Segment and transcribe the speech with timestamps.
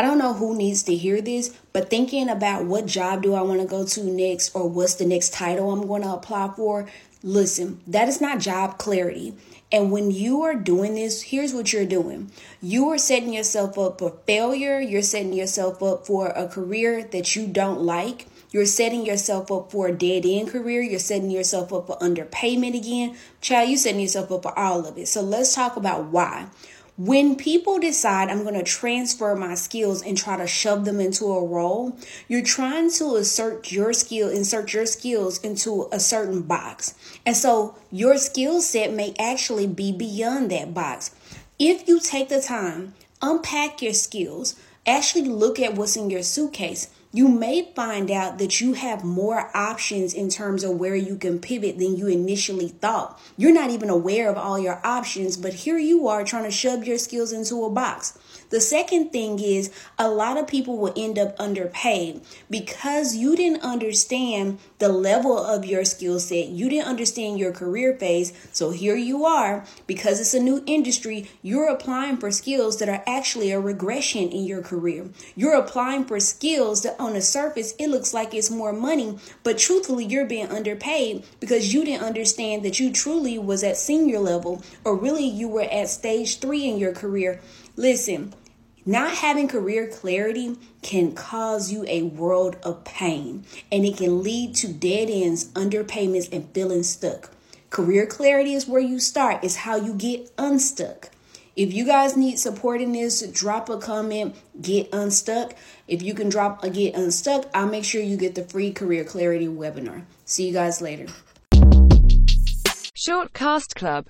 [0.00, 3.42] I don't know who needs to hear this, but thinking about what job do I
[3.42, 6.88] want to go to next or what's the next title I'm going to apply for,
[7.22, 9.34] listen, that is not job clarity.
[9.70, 12.32] And when you are doing this, here's what you're doing.
[12.62, 14.80] You are setting yourself up for failure.
[14.80, 18.26] You're setting yourself up for a career that you don't like.
[18.52, 20.80] You're setting yourself up for a dead end career.
[20.80, 23.18] You're setting yourself up for underpayment again.
[23.42, 25.08] Child, you're setting yourself up for all of it.
[25.08, 26.46] So let's talk about why.
[27.02, 31.24] When people decide I'm going to transfer my skills and try to shove them into
[31.32, 31.96] a role,
[32.28, 36.94] you're trying to assert your skill, insert your skills into a certain box.
[37.24, 41.10] And so your skill set may actually be beyond that box.
[41.58, 44.54] If you take the time, unpack your skills,
[44.86, 49.50] actually look at what's in your suitcase, you may find out that you have more
[49.56, 53.20] options in terms of where you can pivot than you initially thought.
[53.36, 56.84] You're not even aware of all your options, but here you are trying to shove
[56.84, 58.16] your skills into a box.
[58.50, 63.62] The second thing is a lot of people will end up underpaid because you didn't
[63.62, 66.48] understand the level of your skill set.
[66.48, 68.32] You didn't understand your career phase.
[68.52, 73.02] So here you are, because it's a new industry, you're applying for skills that are
[73.06, 75.08] actually a regression in your career.
[75.36, 79.58] You're applying for skills that on the surface it looks like it's more money, but
[79.58, 84.62] truthfully you're being underpaid because you didn't understand that you truly was at senior level
[84.84, 87.40] or really you were at stage 3 in your career.
[87.76, 88.34] Listen,
[88.86, 94.54] not having career clarity can cause you a world of pain and it can lead
[94.56, 97.30] to dead ends, underpayments, and feeling stuck.
[97.70, 101.10] Career clarity is where you start, it's how you get unstuck.
[101.60, 105.54] If you guys need support in this, drop a comment, get unstuck.
[105.86, 109.04] If you can drop a get unstuck, I'll make sure you get the free career
[109.04, 110.04] clarity webinar.
[110.24, 111.04] See you guys later.
[112.96, 113.98] Shortcast Club